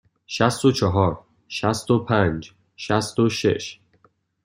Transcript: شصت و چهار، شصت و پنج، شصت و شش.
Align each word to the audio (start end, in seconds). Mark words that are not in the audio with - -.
شصت 0.27 0.65
و 0.65 0.71
چهار، 0.71 1.19
شصت 1.47 1.91
و 1.91 1.99
پنج، 1.99 2.53
شصت 2.75 3.19
و 3.19 3.29
شش. 3.29 3.79